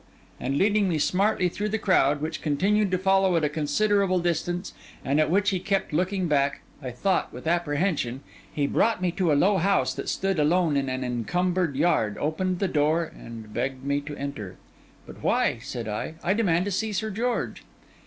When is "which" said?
2.21-2.41, 5.29-5.51